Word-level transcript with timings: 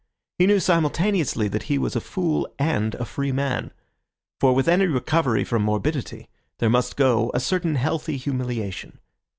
He 0.39 0.47
knew 0.47 0.59
simultaneously 0.59 1.47
that 1.49 1.61
he 1.69 1.77
was 1.77 1.95
a 1.95 2.01
fool 2.01 2.51
and 2.57 2.95
a 2.95 3.05
free 3.05 3.31
man. 3.31 3.71
For 4.39 4.51
with 4.55 4.67
any 4.67 4.87
recovery 4.87 5.43
from 5.43 5.61
morbidity 5.61 6.27
there 6.57 6.71
must 6.71 6.97
go 6.97 7.29
a 7.35 7.39
certain 7.39 7.75
healthy 7.75 8.17
humiliation. 8.17 8.97